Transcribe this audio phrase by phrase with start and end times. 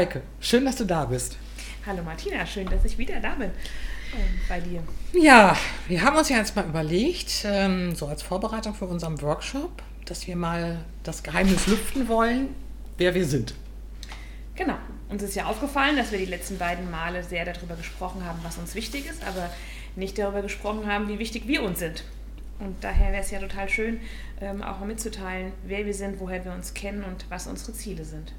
[0.00, 1.36] Hallo Heike, schön, dass du da bist.
[1.84, 3.50] Hallo Martina, schön, dass ich wieder da bin
[4.14, 4.82] ähm, bei dir.
[5.12, 5.54] Ja,
[5.88, 10.26] wir haben uns ja jetzt mal überlegt, ähm, so als Vorbereitung für unseren Workshop, dass
[10.26, 12.54] wir mal das Geheimnis lüften wollen,
[12.96, 13.52] wer wir sind.
[14.54, 14.78] Genau.
[15.10, 18.56] Uns ist ja aufgefallen, dass wir die letzten beiden Male sehr darüber gesprochen haben, was
[18.56, 19.50] uns wichtig ist, aber
[19.96, 22.04] nicht darüber gesprochen haben, wie wichtig wir uns sind.
[22.58, 24.00] Und daher wäre es ja total schön,
[24.40, 28.06] ähm, auch mal mitzuteilen, wer wir sind, woher wir uns kennen und was unsere Ziele
[28.06, 28.32] sind.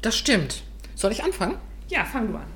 [0.00, 0.62] Das stimmt.
[0.96, 1.56] Soll ich anfangen?
[1.88, 2.46] Ja, fang du an.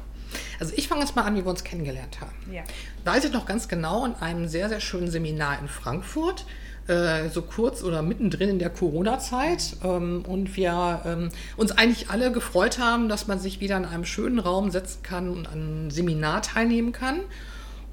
[0.59, 2.33] Also ich fange jetzt mal an, wie wir uns kennengelernt haben.
[2.53, 2.63] Ja.
[3.05, 6.47] Weiß ich noch ganz genau in einem sehr, sehr schönen Seminar in Frankfurt,
[6.87, 9.77] äh, so kurz oder mittendrin in der Corona-Zeit.
[9.85, 14.07] Ähm, und wir ähm, uns eigentlich alle gefreut haben, dass man sich wieder in einem
[14.07, 17.21] schönen Raum setzen kann und an einem Seminar teilnehmen kann.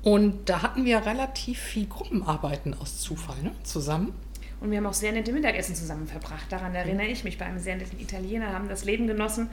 [0.02, 4.14] Und da hatten wir relativ viel Gruppenarbeiten aus Zufall ne, zusammen.
[4.60, 6.46] Und wir haben auch sehr nette Mittagessen zusammen verbracht.
[6.50, 9.50] Daran erinnere ich mich bei einem sehr netten Italiener, haben das Leben genossen.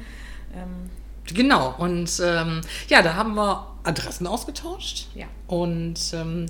[0.55, 0.91] Ähm
[1.33, 5.08] genau, und ähm, ja, da haben wir Adressen ausgetauscht.
[5.14, 5.27] Ja.
[5.47, 6.47] Und ähm,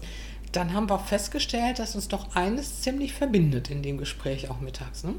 [0.52, 5.02] dann haben wir festgestellt, dass uns doch eines ziemlich verbindet in dem Gespräch auch mittags.
[5.02, 5.14] Ne?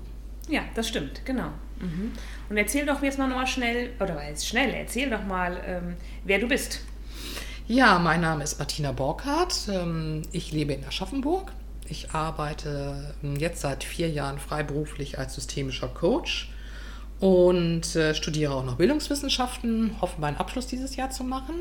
[0.47, 1.49] Ja, das stimmt, genau.
[1.79, 2.13] Mhm.
[2.49, 6.39] Und erzähl doch jetzt mal nochmal schnell, oder jetzt schnell, erzähl doch mal, ähm, wer
[6.39, 6.81] du bist.
[7.67, 9.67] Ja, mein Name ist Martina Borkhardt.
[9.69, 11.51] Ähm, ich lebe in Aschaffenburg.
[11.87, 16.49] Ich arbeite ähm, jetzt seit vier Jahren freiberuflich als systemischer Coach
[17.19, 21.55] und äh, studiere auch noch Bildungswissenschaften, hoffe meinen Abschluss dieses Jahr zu machen.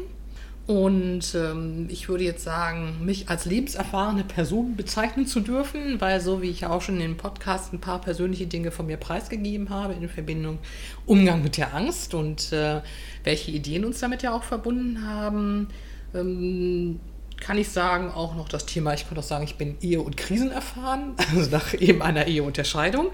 [0.67, 6.41] Und ähm, ich würde jetzt sagen, mich als lebenserfahrene Person bezeichnen zu dürfen, weil so
[6.41, 9.93] wie ich auch schon in dem Podcast ein paar persönliche Dinge von mir preisgegeben habe
[9.93, 10.59] in Verbindung
[11.05, 12.81] Umgang mit der Angst und äh,
[13.25, 15.69] welche Ideen uns damit ja auch verbunden haben,
[16.15, 16.99] ähm,
[17.45, 20.17] kann ich sagen, auch noch das Thema, ich könnte auch sagen, ich bin Ehe- und
[20.17, 23.11] Krisen erfahren, also nach eben einer Eheunterscheidung.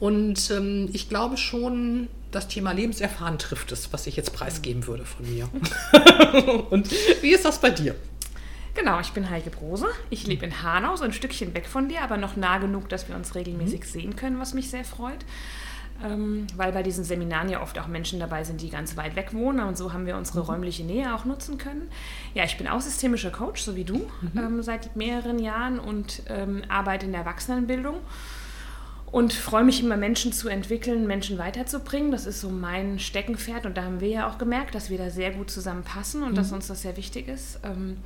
[0.00, 5.04] Und ähm, ich glaube schon, das Thema Lebenserfahren trifft es, was ich jetzt preisgeben würde
[5.04, 5.48] von mir.
[6.70, 6.90] und
[7.22, 7.94] wie ist das bei dir?
[8.74, 9.86] Genau, ich bin Heike Brose.
[10.10, 13.08] Ich lebe in Hanau, so ein Stückchen weg von dir, aber noch nah genug, dass
[13.08, 13.84] wir uns regelmäßig mhm.
[13.84, 15.24] sehen können, was mich sehr freut
[16.56, 19.60] weil bei diesen Seminaren ja oft auch Menschen dabei sind, die ganz weit weg wohnen
[19.60, 20.46] und so haben wir unsere mhm.
[20.46, 21.88] räumliche Nähe auch nutzen können.
[22.34, 24.38] Ja, ich bin auch systemischer Coach, so wie du, mhm.
[24.38, 27.96] ähm, seit mehreren Jahren und ähm, arbeite in der Erwachsenenbildung
[29.16, 32.10] und freue mich immer, Menschen zu entwickeln, Menschen weiterzubringen.
[32.10, 35.10] Das ist so mein Steckenpferd und da haben wir ja auch gemerkt, dass wir da
[35.10, 36.34] sehr gut zusammenpassen und mhm.
[36.36, 37.60] dass uns das sehr wichtig ist.
[37.64, 37.98] Ähm,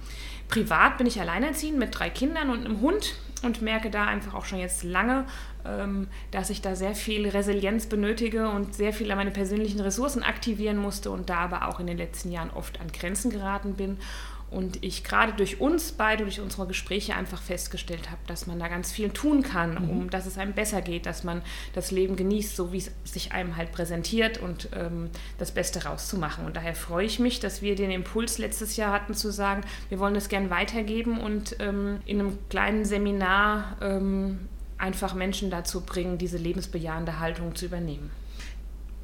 [0.49, 4.45] privat bin ich alleinerziehend mit drei Kindern und einem Hund und merke da einfach auch
[4.45, 5.25] schon jetzt lange,
[5.65, 10.23] ähm, dass ich da sehr viel Resilienz benötige und sehr viel an meine persönlichen Ressourcen
[10.23, 13.99] aktivieren musste und da aber auch in den letzten Jahren oft an Grenzen geraten bin.
[14.51, 18.67] Und ich gerade durch uns beide, durch unsere Gespräche einfach festgestellt habe, dass man da
[18.67, 19.91] ganz viel tun kann, mhm.
[19.91, 23.33] um dass es einem besser geht, dass man das Leben genießt, so wie es sich
[23.33, 26.45] einem halt präsentiert und ähm, das Beste rauszumachen.
[26.47, 30.01] Und daher freue ich mich, dass wir den Impuls letztes Jahr hatten zu sagen, wir
[30.01, 36.19] wollen das gern weitergeben und ähm, in einem kleinen Seminar ähm, einfach Menschen dazu bringen,
[36.19, 38.11] diese lebensbejahende Haltung zu übernehmen.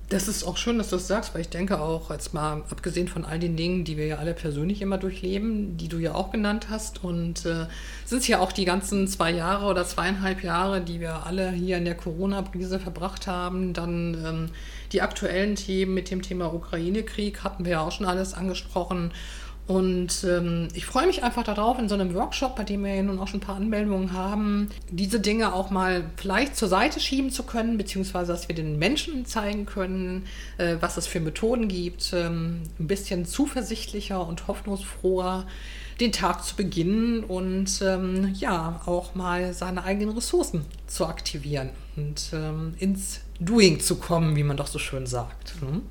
[0.08, 3.08] Das ist auch schön, dass du das sagst, weil ich denke auch, jetzt mal abgesehen
[3.08, 6.30] von all den Dingen, die wir ja alle persönlich immer durchleben, die du ja auch
[6.30, 7.66] genannt hast, und äh,
[8.04, 11.76] sind es ja auch die ganzen zwei Jahre oder zweieinhalb Jahre, die wir alle hier
[11.76, 14.48] in der Corona-Krise verbracht haben, dann ähm,
[14.92, 19.10] die aktuellen Themen mit dem Thema Ukraine-Krieg hatten wir ja auch schon alles angesprochen.
[19.66, 23.02] Und ähm, ich freue mich einfach darauf, in so einem Workshop, bei dem wir ja
[23.02, 27.30] nun auch schon ein paar Anmeldungen haben, diese Dinge auch mal vielleicht zur Seite schieben
[27.30, 30.26] zu können, beziehungsweise dass wir den Menschen zeigen können,
[30.58, 35.46] äh, was es für Methoden gibt, ähm, ein bisschen zuversichtlicher und hoffnungsfroher
[35.98, 42.30] den Tag zu beginnen und ähm, ja, auch mal seine eigenen Ressourcen zu aktivieren und
[42.32, 45.54] ähm, ins Doing zu kommen, wie man doch so schön sagt.
[45.60, 45.82] Hm?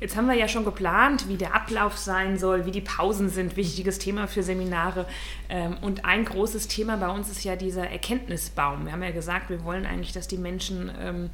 [0.00, 3.56] Jetzt haben wir ja schon geplant, wie der Ablauf sein soll, wie die Pausen sind,
[3.56, 5.06] wichtiges Thema für Seminare.
[5.48, 8.84] Ähm, und ein großes Thema bei uns ist ja dieser Erkenntnisbaum.
[8.84, 11.30] Wir haben ja gesagt, wir wollen eigentlich, dass die Menschen ähm,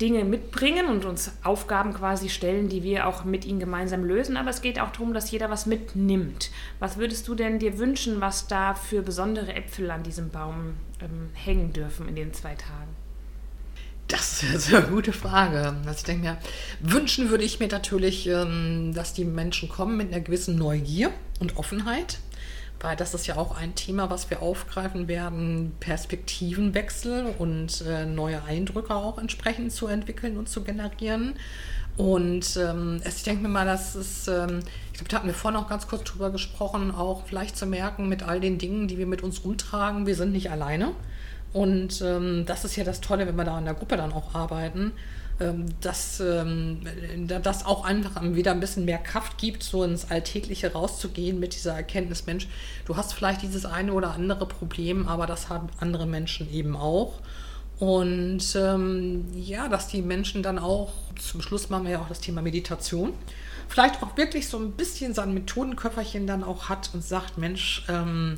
[0.00, 4.36] Dinge mitbringen und uns Aufgaben quasi stellen, die wir auch mit ihnen gemeinsam lösen.
[4.36, 6.50] Aber es geht auch darum, dass jeder was mitnimmt.
[6.78, 11.30] Was würdest du denn dir wünschen, was da für besondere Äpfel an diesem Baum ähm,
[11.32, 13.05] hängen dürfen in den zwei Tagen?
[14.08, 15.74] Das ist eine gute Frage.
[15.84, 16.38] Also ich denke mir,
[16.80, 21.10] wünschen würde ich mir natürlich, ähm, dass die Menschen kommen mit einer gewissen Neugier
[21.40, 22.18] und Offenheit,
[22.80, 28.44] weil das ist ja auch ein Thema, was wir aufgreifen werden, Perspektivenwechsel und äh, neue
[28.44, 31.34] Eindrücke auch entsprechend zu entwickeln und zu generieren.
[31.96, 34.60] Und ähm, ich denke mir mal, dass es, ähm,
[34.92, 38.08] ich glaube, da hatten wir vorhin auch ganz kurz drüber gesprochen, auch vielleicht zu merken
[38.08, 40.92] mit all den Dingen, die wir mit uns rumtragen, wir sind nicht alleine
[41.56, 44.34] Und ähm, das ist ja das Tolle, wenn wir da in der Gruppe dann auch
[44.34, 44.92] arbeiten,
[45.40, 46.80] ähm, dass ähm,
[47.26, 51.72] das auch einfach wieder ein bisschen mehr Kraft gibt, so ins Alltägliche rauszugehen mit dieser
[51.72, 52.46] Erkenntnis, Mensch,
[52.84, 57.20] du hast vielleicht dieses eine oder andere Problem, aber das haben andere Menschen eben auch.
[57.78, 62.20] Und ähm, ja, dass die Menschen dann auch, zum Schluss machen wir ja auch das
[62.20, 63.14] Thema Meditation,
[63.66, 68.36] vielleicht auch wirklich so ein bisschen sein Methodenköfferchen dann auch hat und sagt, Mensch, ähm,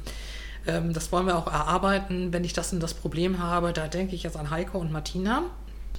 [0.66, 4.14] ähm, das wollen wir auch erarbeiten, wenn ich das und das Problem habe, da denke
[4.14, 5.42] ich jetzt an Heiko und Martina.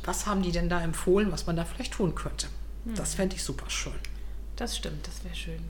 [0.06, 2.48] Was haben die denn da empfohlen, was man da vielleicht tun könnte?
[2.86, 2.96] Hm.
[2.96, 3.94] Das fände ich super schön.
[4.56, 5.64] Das stimmt, das wäre schön.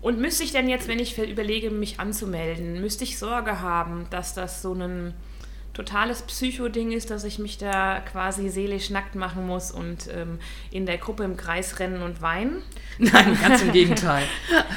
[0.00, 4.34] Und müsste ich denn jetzt, wenn ich überlege, mich anzumelden, müsste ich Sorge haben, dass
[4.34, 5.14] das so ein
[5.74, 10.38] totales Psycho-Ding ist, dass ich mich da quasi seelisch nackt machen muss und ähm,
[10.70, 12.62] in der Gruppe im Kreis rennen und weinen?
[12.98, 14.24] Nein, ganz im Gegenteil.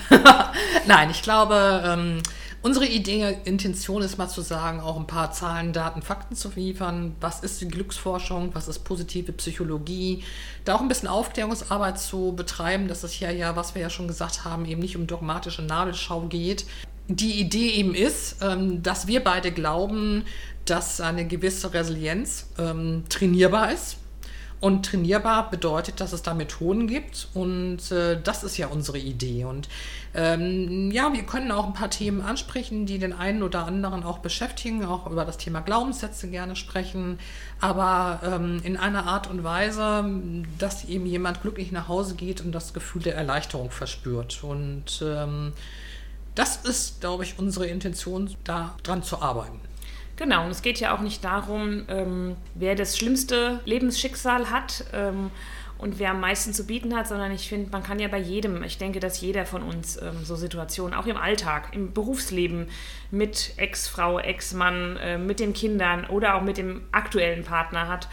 [0.85, 2.21] Nein, ich glaube, ähm,
[2.65, 7.15] unsere Idee, Intention ist mal zu sagen, auch ein paar Zahlen, Daten, Fakten zu liefern.
[7.21, 8.55] Was ist die Glücksforschung?
[8.55, 10.23] Was ist positive Psychologie?
[10.65, 14.07] Da auch ein bisschen Aufklärungsarbeit zu betreiben, dass es hier ja, was wir ja schon
[14.07, 16.65] gesagt haben, eben nicht um dogmatische Nadelschau geht,
[17.07, 20.23] die Idee eben ist, ähm, dass wir beide glauben,
[20.65, 23.97] dass eine gewisse Resilienz ähm, trainierbar ist.
[24.65, 27.27] Und trainierbar bedeutet, dass es da Methoden gibt.
[27.35, 29.45] Und äh, das ist ja unsere Idee.
[29.45, 29.69] Und
[30.15, 34.17] ähm, ja, wir können auch ein paar Themen ansprechen, die den einen oder anderen auch
[34.17, 37.19] beschäftigen, auch über das Thema Glaubenssätze gerne sprechen.
[37.61, 40.03] Aber ähm, in einer Art und Weise,
[40.57, 44.43] dass eben jemand glücklich nach Hause geht und das Gefühl der Erleichterung verspürt.
[44.43, 45.53] Und ähm,
[46.33, 49.59] das ist, glaube ich, unsere Intention, da dran zu arbeiten.
[50.17, 55.29] Genau, und es geht ja auch nicht darum, ähm, wer das schlimmste Lebensschicksal hat ähm,
[55.77, 58.63] und wer am meisten zu bieten hat, sondern ich finde, man kann ja bei jedem,
[58.63, 62.69] ich denke, dass jeder von uns ähm, so Situationen, auch im Alltag, im Berufsleben,
[63.11, 68.07] mit Ex-Frau, Ex-Mann, äh, mit den Kindern oder auch mit dem aktuellen Partner hat,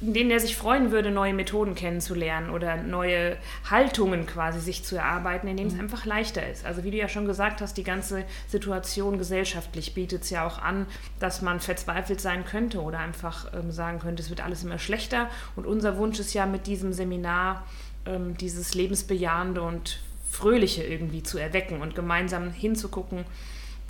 [0.00, 3.36] denen er sich freuen würde, neue Methoden kennenzulernen oder neue
[3.68, 5.80] Haltungen quasi sich zu erarbeiten, in denen es mhm.
[5.80, 6.64] einfach leichter ist.
[6.64, 10.58] Also wie du ja schon gesagt hast, die ganze Situation gesellschaftlich bietet es ja auch
[10.58, 10.86] an,
[11.18, 15.28] dass man verzweifelt sein könnte oder einfach ähm, sagen könnte, es wird alles immer schlechter.
[15.54, 17.66] Und unser Wunsch ist ja mit diesem Seminar
[18.06, 20.00] ähm, dieses lebensbejahende und
[20.30, 23.24] fröhliche irgendwie zu erwecken und gemeinsam hinzugucken,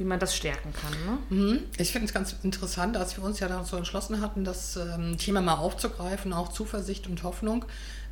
[0.00, 0.93] wie man das stärken kann.
[1.05, 1.19] Ne?
[1.37, 1.61] Mhm.
[1.76, 5.41] Ich finde es ganz interessant, als wir uns ja dazu entschlossen hatten, das ähm, Thema
[5.43, 7.64] mal aufzugreifen, auch Zuversicht und Hoffnung,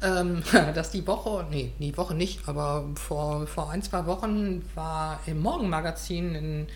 [0.03, 0.43] ähm,
[0.75, 5.41] dass die Woche, nee, die Woche nicht, aber vor, vor ein, zwei Wochen war im
[5.41, 6.67] Morgenmagazin ein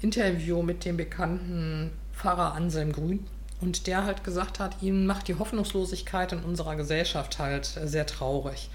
[0.00, 3.26] Interview mit dem bekannten Pfarrer Anselm Grün.
[3.60, 8.68] Und der halt gesagt hat, ihm macht die Hoffnungslosigkeit in unserer Gesellschaft halt sehr traurig.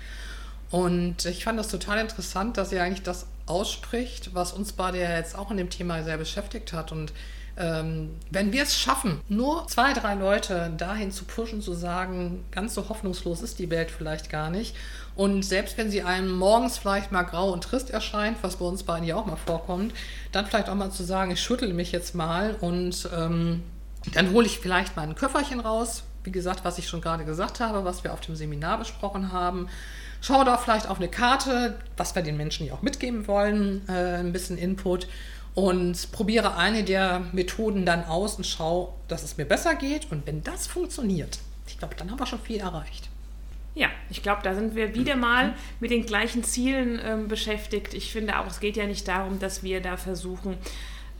[0.71, 5.17] Und ich fand das total interessant, dass er eigentlich das ausspricht, was uns beide ja
[5.17, 6.91] jetzt auch in dem Thema sehr beschäftigt hat.
[6.91, 7.13] Und
[7.57, 12.73] ähm, wenn wir es schaffen, nur zwei, drei Leute dahin zu pushen, zu sagen, ganz
[12.73, 14.75] so hoffnungslos ist die Welt vielleicht gar nicht.
[15.15, 18.83] Und selbst wenn sie einem morgens vielleicht mal grau und trist erscheint, was bei uns
[18.83, 19.93] beiden ja auch mal vorkommt,
[20.31, 23.63] dann vielleicht auch mal zu sagen, ich schüttel mich jetzt mal und ähm,
[24.13, 26.03] dann hole ich vielleicht mal ein Köfferchen raus.
[26.23, 29.67] Wie gesagt, was ich schon gerade gesagt habe, was wir auf dem Seminar besprochen haben
[30.21, 34.17] Schau da vielleicht auf eine Karte, was wir den Menschen ja auch mitgeben wollen, äh,
[34.17, 35.07] ein bisschen Input
[35.55, 40.11] und probiere eine der Methoden dann aus und schau, dass es mir besser geht.
[40.11, 43.09] Und wenn das funktioniert, ich glaube, dann haben wir schon viel erreicht.
[43.75, 47.93] Ja, ich glaube, da sind wir wieder mal mit den gleichen Zielen ähm, beschäftigt.
[47.93, 50.57] Ich finde auch, es geht ja nicht darum, dass wir da versuchen,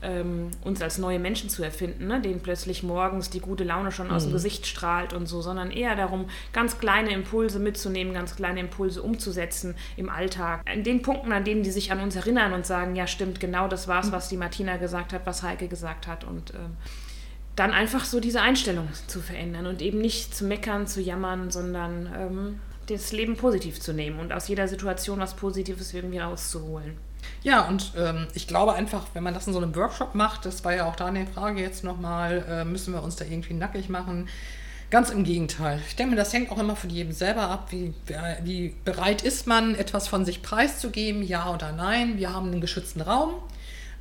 [0.01, 2.21] ähm, uns als neue Menschen zu erfinden, ne?
[2.21, 4.29] denen plötzlich morgens die gute Laune schon aus mhm.
[4.29, 9.01] dem Gesicht strahlt und so, sondern eher darum, ganz kleine Impulse mitzunehmen, ganz kleine Impulse
[9.01, 10.61] umzusetzen im Alltag.
[10.71, 13.67] In den Punkten, an denen die sich an uns erinnern und sagen, ja stimmt, genau
[13.67, 14.11] das war es, mhm.
[14.13, 16.77] was die Martina gesagt hat, was Heike gesagt hat und ähm,
[17.55, 22.09] dann einfach so diese Einstellung zu verändern und eben nicht zu meckern, zu jammern, sondern
[22.15, 26.97] ähm, das Leben positiv zu nehmen und aus jeder Situation was Positives irgendwie rauszuholen.
[27.43, 30.63] Ja, und ähm, ich glaube einfach, wenn man das in so einem Workshop macht, das
[30.65, 33.89] war ja auch da eine Frage jetzt nochmal, äh, müssen wir uns da irgendwie nackig
[33.89, 34.27] machen?
[34.89, 35.79] Ganz im Gegenteil.
[35.87, 37.93] Ich denke, das hängt auch immer von jedem selber ab, wie,
[38.43, 42.17] wie bereit ist man, etwas von sich preiszugeben, ja oder nein.
[42.17, 43.35] Wir haben einen geschützten Raum.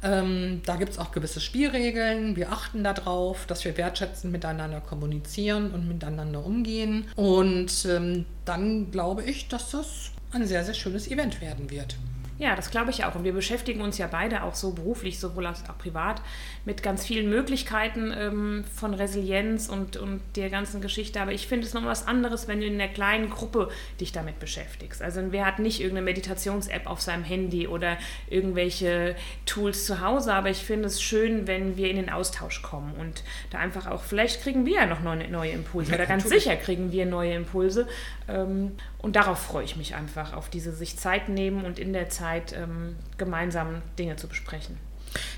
[0.02, 2.37] Ähm, da gibt es auch gewisse Spielregeln.
[2.37, 7.04] Wir achten darauf, dass wir wertschätzend miteinander kommunizieren und miteinander umgehen.
[7.16, 11.96] Und ähm, dann glaube ich, dass das ein sehr, sehr schönes Event werden wird.
[12.38, 13.16] Ja, das glaube ich auch.
[13.16, 16.23] Und wir beschäftigen uns ja beide auch so beruflich, sowohl als auch privat,
[16.64, 21.21] mit ganz vielen Möglichkeiten ähm, von Resilienz und, und der ganzen Geschichte.
[21.21, 24.38] Aber ich finde es noch was anderes, wenn du in einer kleinen Gruppe dich damit
[24.38, 25.02] beschäftigst.
[25.02, 27.99] Also wer hat nicht irgendeine Meditations-App auf seinem Handy oder
[28.30, 32.95] irgendwelche Tools zu Hause, aber ich finde es schön, wenn wir in den Austausch kommen
[33.00, 36.54] und da einfach auch, vielleicht kriegen wir ja noch neue, neue Impulse oder ganz sicher
[36.54, 37.88] kriegen wir neue Impulse.
[38.28, 42.08] Ähm, und darauf freue ich mich einfach, auf diese sich Zeit nehmen und in der
[42.08, 44.78] Zeit ähm, gemeinsam Dinge zu besprechen.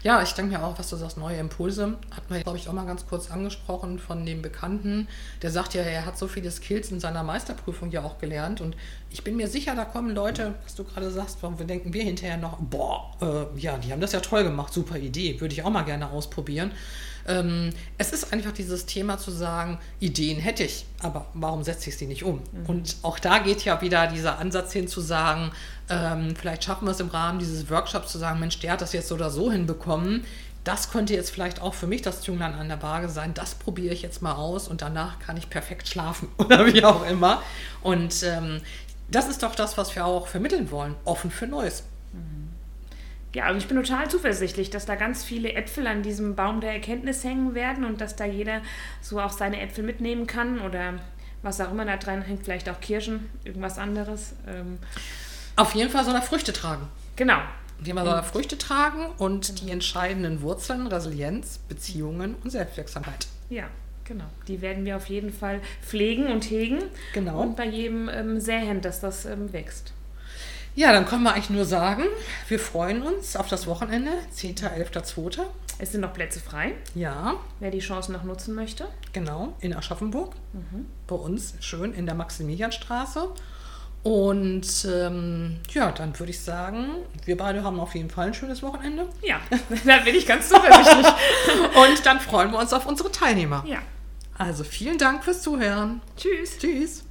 [0.03, 1.97] Ja, ich denke mir auch, was du sagst, neue Impulse.
[2.11, 5.09] Hat man, glaube ich, auch mal ganz kurz angesprochen von dem Bekannten.
[5.43, 8.61] Der sagt ja, er hat so viele Skills in seiner Meisterprüfung ja auch gelernt.
[8.61, 8.77] Und
[9.11, 12.37] ich bin mir sicher, da kommen Leute, was du gerade sagst, warum denken wir hinterher
[12.37, 15.71] noch, boah, äh, ja, die haben das ja toll gemacht, super Idee, würde ich auch
[15.71, 16.73] mal gerne ausprobieren.
[17.31, 21.97] Ähm, es ist einfach dieses Thema zu sagen, Ideen hätte ich, aber warum setze ich
[21.97, 22.43] sie nicht um?
[22.53, 22.67] Mhm.
[22.67, 25.53] Und auch da geht ja wieder dieser Ansatz hin zu sagen,
[25.89, 28.93] ähm, vielleicht schaffen wir es im Rahmen dieses Workshops zu sagen, Mensch, der hat das
[28.93, 30.25] jetzt so oder so hinbekommen.
[30.65, 33.33] Das könnte jetzt vielleicht auch für mich das Zünglein an der Waage sein.
[33.33, 37.07] Das probiere ich jetzt mal aus und danach kann ich perfekt schlafen oder wie auch
[37.07, 37.43] immer.
[37.81, 38.61] Und ähm,
[39.09, 40.97] das ist doch das, was wir auch vermitteln wollen.
[41.05, 41.85] Offen für Neues.
[43.33, 46.73] Ja, also ich bin total zuversichtlich, dass da ganz viele Äpfel an diesem Baum der
[46.73, 48.61] Erkenntnis hängen werden und dass da jeder
[49.01, 50.95] so auch seine Äpfel mitnehmen kann oder
[51.43, 54.35] was auch immer da dran hängt, vielleicht auch Kirschen, irgendwas anderes.
[54.47, 54.79] Ähm
[55.57, 56.89] Auf jeden Fall soll er Früchte tragen.
[57.17, 57.39] Genau.
[57.83, 63.27] Jemand soll er Früchte tragen und die entscheidenden Wurzeln, Resilienz, Beziehungen und Selbstwirksamkeit.
[63.49, 63.65] Ja,
[64.05, 64.27] genau.
[64.49, 66.83] Die werden wir auf jeden Fall pflegen und hegen.
[67.15, 67.41] Genau.
[67.41, 69.93] Und bei jedem ähm, säen, dass das ähm, wächst.
[70.81, 72.05] Ja, dann können wir eigentlich nur sagen,
[72.49, 75.43] wir freuen uns auf das Wochenende, 10., 11., 2.
[75.79, 76.73] Es sind noch Plätze frei.
[76.95, 77.35] Ja.
[77.59, 78.89] Wer die Chance noch nutzen möchte.
[79.13, 80.33] Genau, in Aschaffenburg.
[80.55, 80.87] Mhm.
[81.07, 83.29] Bei uns schön in der Maximilianstraße.
[84.05, 86.87] Und ähm, ja, dann würde ich sagen,
[87.27, 89.07] wir beide haben auf jeden Fall ein schönes Wochenende.
[89.21, 89.39] Ja,
[89.85, 91.07] da bin ich ganz zuversichtlich.
[91.77, 93.63] Und dann freuen wir uns auf unsere Teilnehmer.
[93.67, 93.81] Ja.
[94.39, 96.01] Also vielen Dank fürs Zuhören.
[96.17, 96.57] Tschüss.
[96.57, 97.05] Tschüss.